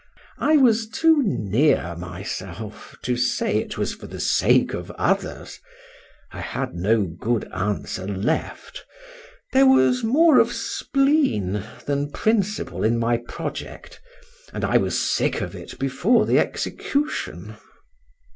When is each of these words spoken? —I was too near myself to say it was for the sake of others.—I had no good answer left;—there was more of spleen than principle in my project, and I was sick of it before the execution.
—I 0.39 0.57
was 0.57 0.89
too 0.89 1.21
near 1.23 1.95
myself 1.95 2.97
to 3.03 3.15
say 3.15 3.57
it 3.57 3.77
was 3.77 3.93
for 3.93 4.07
the 4.07 4.19
sake 4.19 4.73
of 4.73 4.89
others.—I 4.97 6.41
had 6.41 6.73
no 6.73 7.03
good 7.03 7.47
answer 7.53 8.07
left;—there 8.07 9.67
was 9.67 10.03
more 10.03 10.39
of 10.39 10.53
spleen 10.53 11.63
than 11.85 12.09
principle 12.09 12.83
in 12.83 12.97
my 12.97 13.17
project, 13.27 14.01
and 14.51 14.65
I 14.65 14.77
was 14.77 14.99
sick 15.07 15.39
of 15.39 15.53
it 15.53 15.77
before 15.77 16.25
the 16.25 16.39
execution. 16.39 17.57